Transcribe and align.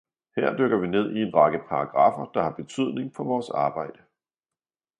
Her 0.35 0.55
dykker 0.57 0.77
vi 0.79 0.87
ned 0.87 1.11
i 1.15 1.21
en 1.21 1.33
række 1.33 1.59
paragraffer, 1.69 2.25
der 2.25 2.41
har 2.43 2.49
betydning 2.55 3.15
for 3.15 3.23
vores 3.23 3.49
arbejde 3.49 3.99